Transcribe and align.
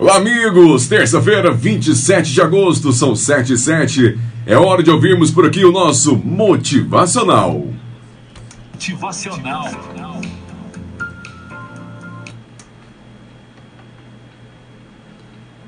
Olá, 0.00 0.16
amigos! 0.16 0.88
Terça-feira, 0.88 1.52
27 1.52 2.32
de 2.32 2.40
agosto, 2.40 2.90
são 2.90 3.14
7 3.14 3.52
e 3.52 3.58
7. 3.58 4.18
É 4.46 4.56
hora 4.56 4.82
de 4.82 4.90
ouvirmos 4.90 5.30
por 5.30 5.44
aqui 5.44 5.62
o 5.62 5.70
nosso 5.70 6.16
Motivacional. 6.16 7.66
Motivacional. 8.72 9.66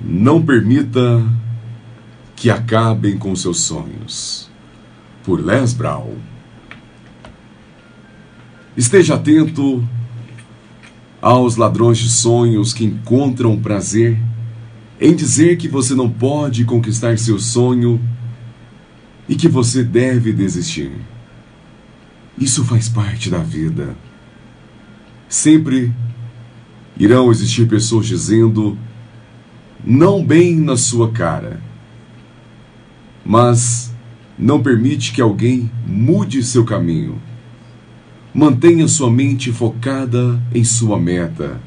Não 0.00 0.40
permita 0.40 1.22
que 2.34 2.48
acabem 2.48 3.18
com 3.18 3.36
seus 3.36 3.60
sonhos. 3.60 4.50
Por 5.24 5.44
Les 5.44 5.74
Brown. 5.74 6.16
Esteja 8.74 9.16
atento 9.16 9.86
aos 11.22 11.54
ladrões 11.54 11.98
de 11.98 12.10
sonhos 12.10 12.74
que 12.74 12.84
encontram 12.84 13.60
prazer 13.60 14.18
em 15.00 15.14
dizer 15.14 15.56
que 15.56 15.68
você 15.68 15.94
não 15.94 16.10
pode 16.10 16.64
conquistar 16.64 17.16
seu 17.16 17.38
sonho 17.38 18.00
e 19.28 19.36
que 19.36 19.46
você 19.46 19.84
deve 19.84 20.32
desistir. 20.32 20.90
Isso 22.36 22.64
faz 22.64 22.88
parte 22.88 23.30
da 23.30 23.38
vida. 23.38 23.96
Sempre 25.28 25.92
irão 26.98 27.30
existir 27.30 27.68
pessoas 27.68 28.06
dizendo 28.06 28.76
não 29.84 30.24
bem 30.24 30.56
na 30.56 30.76
sua 30.76 31.12
cara, 31.12 31.60
mas 33.24 33.92
não 34.36 34.60
permite 34.60 35.12
que 35.12 35.20
alguém 35.20 35.70
mude 35.86 36.42
seu 36.42 36.64
caminho 36.64 37.20
Mantenha 38.34 38.88
sua 38.88 39.10
mente 39.10 39.52
focada 39.52 40.40
em 40.54 40.64
sua 40.64 40.98
meta. 40.98 41.60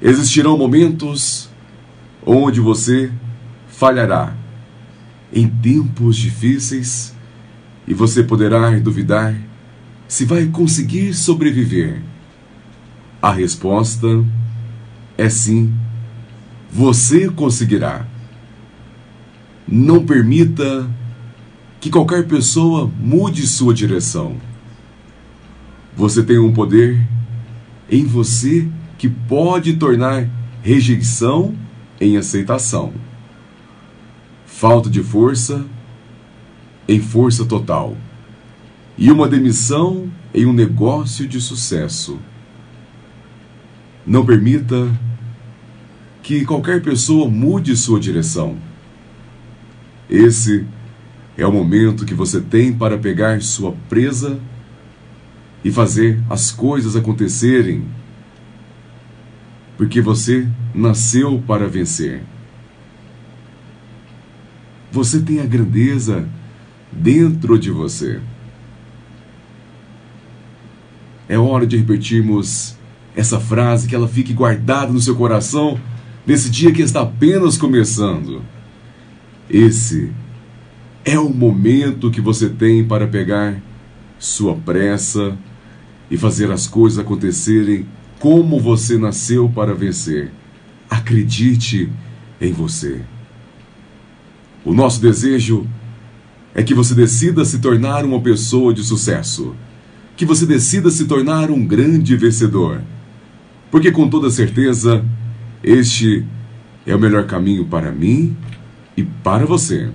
Existirão 0.00 0.56
momentos 0.56 1.50
onde 2.24 2.60
você 2.60 3.12
falhará 3.68 4.34
em 5.30 5.46
tempos 5.46 6.16
difíceis 6.16 7.14
e 7.86 7.92
você 7.92 8.22
poderá 8.22 8.70
duvidar 8.78 9.36
se 10.08 10.24
vai 10.24 10.46
conseguir 10.46 11.12
sobreviver. 11.12 12.00
A 13.20 13.32
resposta 13.32 14.06
é 15.18 15.28
sim, 15.28 15.74
você 16.70 17.28
conseguirá. 17.28 18.06
Não 19.68 20.06
permita 20.06 20.88
que 21.80 21.90
qualquer 21.90 22.26
pessoa 22.26 22.90
mude 22.98 23.46
sua 23.46 23.74
direção. 23.74 24.36
Você 25.96 26.22
tem 26.22 26.38
um 26.38 26.52
poder 26.52 27.00
em 27.90 28.04
você 28.04 28.68
que 28.98 29.08
pode 29.08 29.74
tornar 29.74 30.28
rejeição 30.62 31.54
em 31.98 32.18
aceitação, 32.18 32.92
falta 34.44 34.90
de 34.90 35.02
força 35.02 35.64
em 36.88 37.00
força 37.00 37.44
total 37.44 37.96
e 38.98 39.10
uma 39.10 39.26
demissão 39.26 40.10
em 40.34 40.44
um 40.44 40.52
negócio 40.52 41.26
de 41.26 41.40
sucesso. 41.40 42.18
Não 44.06 44.24
permita 44.24 44.88
que 46.22 46.44
qualquer 46.44 46.82
pessoa 46.82 47.28
mude 47.28 47.76
sua 47.76 47.98
direção. 47.98 48.56
Esse 50.08 50.66
é 51.36 51.46
o 51.46 51.52
momento 51.52 52.04
que 52.04 52.14
você 52.14 52.40
tem 52.40 52.72
para 52.72 52.98
pegar 52.98 53.40
sua 53.42 53.72
presa 53.88 54.38
e 55.66 55.72
fazer 55.72 56.22
as 56.30 56.52
coisas 56.52 56.94
acontecerem, 56.94 57.82
porque 59.76 60.00
você 60.00 60.46
nasceu 60.72 61.42
para 61.44 61.66
vencer. 61.66 62.22
Você 64.92 65.18
tem 65.18 65.40
a 65.40 65.44
grandeza 65.44 66.28
dentro 66.92 67.58
de 67.58 67.72
você. 67.72 68.20
É 71.28 71.36
hora 71.36 71.66
de 71.66 71.76
repetirmos 71.76 72.76
essa 73.16 73.40
frase, 73.40 73.88
que 73.88 73.94
ela 73.96 74.06
fique 74.06 74.32
guardada 74.32 74.92
no 74.92 75.00
seu 75.00 75.16
coração 75.16 75.80
nesse 76.24 76.48
dia 76.48 76.70
que 76.70 76.80
está 76.80 77.00
apenas 77.00 77.58
começando. 77.58 78.40
Esse 79.50 80.12
é 81.04 81.18
o 81.18 81.28
momento 81.28 82.08
que 82.08 82.20
você 82.20 82.48
tem 82.48 82.84
para 82.84 83.08
pegar 83.08 83.60
sua 84.16 84.54
pressa, 84.54 85.36
e 86.10 86.16
fazer 86.16 86.50
as 86.50 86.66
coisas 86.66 86.98
acontecerem 86.98 87.86
como 88.18 88.60
você 88.60 88.96
nasceu 88.96 89.48
para 89.48 89.74
vencer. 89.74 90.30
Acredite 90.88 91.90
em 92.40 92.52
você. 92.52 93.02
O 94.64 94.72
nosso 94.72 95.00
desejo 95.00 95.66
é 96.54 96.62
que 96.62 96.74
você 96.74 96.94
decida 96.94 97.44
se 97.44 97.58
tornar 97.58 98.04
uma 98.04 98.20
pessoa 98.20 98.72
de 98.72 98.82
sucesso, 98.82 99.54
que 100.16 100.24
você 100.24 100.46
decida 100.46 100.90
se 100.90 101.04
tornar 101.04 101.50
um 101.50 101.64
grande 101.66 102.16
vencedor, 102.16 102.80
porque 103.70 103.92
com 103.92 104.08
toda 104.08 104.30
certeza 104.30 105.04
este 105.62 106.24
é 106.86 106.94
o 106.94 106.98
melhor 106.98 107.26
caminho 107.26 107.66
para 107.66 107.92
mim 107.92 108.36
e 108.96 109.02
para 109.02 109.44
você. 109.44 109.90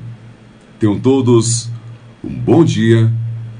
Tenham 0.79 0.99
todos 0.99 1.69
um 2.23 2.29
bom 2.29 2.63
dia. 2.63 3.11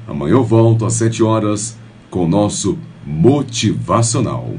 Amanhã 0.06 0.32
eu 0.32 0.44
volto 0.44 0.84
às 0.84 0.94
7 0.94 1.22
horas 1.22 1.76
com 2.12 2.26
o 2.26 2.28
nosso 2.28 2.78
motivacional. 3.06 4.50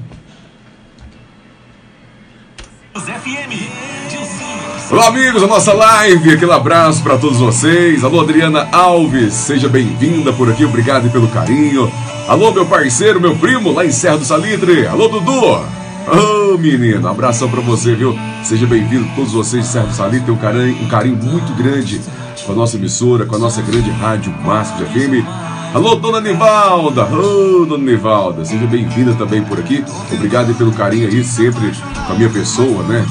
Olá, 4.89 5.07
amigos, 5.07 5.43
a 5.43 5.47
nossa 5.47 5.71
live. 5.71 6.33
Aquele 6.33 6.51
abraço 6.51 7.03
para 7.03 7.15
todos 7.15 7.37
vocês. 7.37 8.03
Alô, 8.03 8.21
Adriana 8.21 8.67
Alves, 8.71 9.33
seja 9.33 9.69
bem-vinda 9.69 10.33
por 10.33 10.51
aqui. 10.51 10.65
Obrigado 10.65 11.11
pelo 11.11 11.27
carinho. 11.27 11.91
Alô, 12.27 12.51
meu 12.51 12.65
parceiro, 12.65 13.21
meu 13.21 13.35
primo, 13.37 13.71
lá 13.71 13.85
em 13.85 13.91
Serra 13.91 14.17
do 14.17 14.25
Salitre. 14.25 14.87
Alô, 14.87 15.07
Dudu. 15.07 15.31
Ô, 15.31 16.55
oh, 16.55 16.57
menino, 16.57 17.07
abração 17.07 17.49
para 17.51 17.61
você, 17.61 17.93
viu? 17.93 18.17
Seja 18.43 18.65
bem-vindo, 18.65 19.07
todos 19.15 19.31
vocês 19.31 19.65
de 19.65 19.71
Serra 19.71 19.85
do 19.85 19.93
Salitre. 19.93 20.31
Um 20.31 20.37
carinho, 20.37 20.83
um 20.83 20.87
carinho 20.87 21.17
muito 21.17 21.53
grande 21.53 22.01
com 22.47 22.51
a 22.51 22.55
nossa 22.55 22.77
emissora, 22.77 23.27
com 23.27 23.35
a 23.35 23.39
nossa 23.39 23.61
grande 23.61 23.91
rádio 23.91 24.33
Máximo 24.43 24.87
FM. 24.87 25.52
Alô, 25.73 25.95
dona 25.95 26.21
Nivalda! 26.21 27.05
Ô, 27.05 27.63
oh, 27.63 27.65
dona 27.65 27.83
Nivalda, 27.83 28.45
seja 28.45 28.67
bem-vinda 28.67 29.15
também 29.15 29.43
por 29.43 29.59
aqui. 29.59 29.83
Obrigado 30.11 30.53
pelo 30.53 30.71
carinho 30.71 31.07
aí, 31.07 31.23
sempre 31.23 31.71
com 32.05 32.13
a 32.13 32.15
minha 32.15 32.29
pessoa, 32.29 32.83
né? 32.83 33.03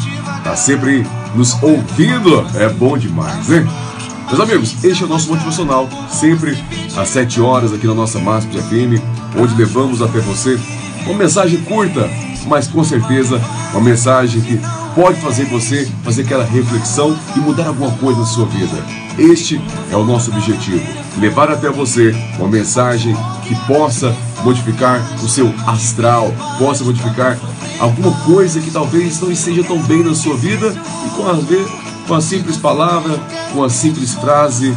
Tá 0.45 0.55
sempre 0.55 1.05
nos 1.35 1.61
ouvindo. 1.61 2.47
É 2.55 2.69
bom 2.69 2.97
demais, 2.97 3.49
né? 3.49 3.67
Meus 4.29 4.41
amigos, 4.41 4.85
este 4.85 5.03
é 5.03 5.07
o 5.07 5.09
nosso 5.09 5.29
motivacional, 5.29 5.89
sempre 6.09 6.57
às 6.97 7.09
7 7.09 7.41
horas 7.41 7.73
aqui 7.73 7.85
na 7.89 7.95
nossa 7.95 8.21
de 8.21 8.63
FM, 8.63 9.03
onde 9.37 9.57
levamos 9.57 10.01
até 10.01 10.21
você 10.21 10.57
uma 11.05 11.19
mensagem 11.19 11.61
curta, 11.63 12.09
mas 12.47 12.69
com 12.69 12.85
certeza 12.85 13.41
uma 13.73 13.83
mensagem 13.83 14.41
que 14.41 14.61
pode 14.95 15.21
fazer 15.21 15.45
você 15.47 15.91
fazer 16.03 16.23
aquela 16.23 16.45
reflexão 16.45 17.17
e 17.37 17.41
mudar 17.41 17.69
alguma 17.69 17.91
coisa 17.93 18.21
na 18.21 18.27
sua 18.27 18.47
vida. 18.47 18.77
Este 19.19 19.61
é 19.91 19.97
o 19.97 20.05
nosso 20.05 20.31
objetivo: 20.31 20.83
levar 21.19 21.51
até 21.51 21.69
você 21.71 22.15
uma 22.39 22.49
mensagem 22.49 23.15
que 23.47 23.55
possa 23.67 24.15
modificar 24.45 25.01
o 25.23 25.29
seu 25.29 25.53
astral, 25.67 26.33
possa 26.59 26.85
modificar 26.85 27.39
alguma 27.79 28.13
coisa 28.25 28.61
que 28.61 28.71
talvez 28.71 29.21
não 29.21 29.31
esteja 29.31 29.65
tão 29.65 29.79
bem 29.83 30.03
na 30.03 30.15
sua 30.15 30.37
vida 30.37 30.75
e 31.07 31.11
com 31.11 31.29
a, 31.29 31.39
com 32.07 32.15
a 32.15 32.21
simples 32.21 32.57
palavra, 32.57 33.19
com 33.53 33.63
a 33.63 33.71
simples 33.71 34.15
frase, 34.15 34.77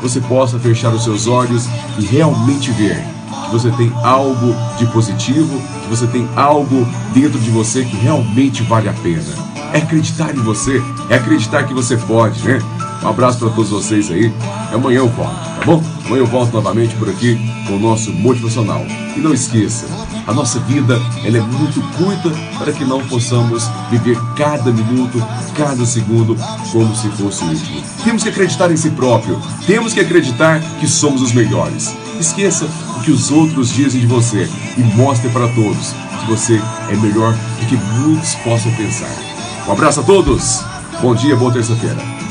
você 0.00 0.20
possa 0.20 0.58
fechar 0.58 0.92
os 0.92 1.04
seus 1.04 1.26
olhos 1.26 1.66
e 1.98 2.04
realmente 2.04 2.70
ver 2.72 3.02
que 3.44 3.50
você 3.50 3.70
tem 3.72 3.92
algo 4.02 4.54
de 4.78 4.86
positivo, 4.86 5.60
que 5.82 5.88
você 5.88 6.06
tem 6.06 6.28
algo 6.34 6.86
dentro 7.12 7.38
de 7.38 7.50
você 7.50 7.84
que 7.84 7.96
realmente 7.96 8.62
vale 8.62 8.88
a 8.88 8.92
pena 8.92 9.53
é 9.74 9.78
acreditar 9.78 10.30
em 10.30 10.40
você, 10.40 10.80
é 11.10 11.16
acreditar 11.16 11.64
que 11.64 11.74
você 11.74 11.96
pode, 11.96 12.40
né? 12.46 12.60
Um 13.02 13.08
abraço 13.08 13.40
para 13.40 13.50
todos 13.50 13.70
vocês 13.70 14.08
aí. 14.08 14.32
Amanhã 14.72 14.98
eu 14.98 15.08
volto, 15.08 15.34
tá 15.34 15.66
bom? 15.66 15.82
Amanhã 16.06 16.20
eu 16.20 16.26
volto 16.26 16.52
novamente 16.52 16.94
por 16.94 17.10
aqui 17.10 17.36
com 17.66 17.74
o 17.74 17.80
nosso 17.80 18.12
motivacional. 18.12 18.86
E 19.16 19.20
não 19.20 19.34
esqueça, 19.34 19.86
a 20.28 20.32
nossa 20.32 20.60
vida 20.60 20.94
ela 21.24 21.38
é 21.38 21.40
muito 21.40 21.80
curta 21.98 22.30
para 22.56 22.72
que 22.72 22.84
não 22.84 23.04
possamos 23.08 23.68
viver 23.90 24.16
cada 24.36 24.70
minuto, 24.70 25.20
cada 25.56 25.84
segundo 25.84 26.36
como 26.70 26.94
se 26.94 27.08
fosse 27.08 27.42
o 27.42 27.48
último. 27.48 27.82
Temos 28.04 28.22
que 28.22 28.28
acreditar 28.28 28.70
em 28.70 28.76
si 28.76 28.90
próprio. 28.90 29.42
Temos 29.66 29.92
que 29.92 30.00
acreditar 30.00 30.60
que 30.78 30.86
somos 30.86 31.20
os 31.20 31.32
melhores. 31.32 31.92
Esqueça 32.20 32.66
o 32.96 33.00
que 33.00 33.10
os 33.10 33.32
outros 33.32 33.70
dizem 33.70 34.00
de 34.00 34.06
você 34.06 34.48
e 34.78 34.82
mostre 34.96 35.28
para 35.30 35.48
todos 35.48 35.92
que 36.20 36.30
você 36.30 36.62
é 36.88 36.96
melhor 36.96 37.32
do 37.32 37.66
que 37.66 37.76
muitos 37.76 38.36
possam 38.36 38.72
pensar. 38.76 39.33
Um 39.66 39.72
abraço 39.72 40.00
a 40.00 40.02
todos. 40.02 40.62
Bom 41.00 41.14
dia, 41.14 41.34
boa 41.34 41.52
terça-feira. 41.52 42.23